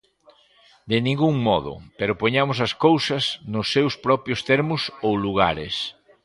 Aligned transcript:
De 0.91 0.97
ningún 1.07 1.35
modo, 1.47 1.73
pero 1.99 2.17
poñamos 2.21 2.57
as 2.67 2.73
cousas 2.85 3.23
nos 3.53 3.67
seus 3.73 3.93
propios 4.05 4.39
termos 4.49 4.81
ou 5.05 5.13
lugares. 5.25 5.75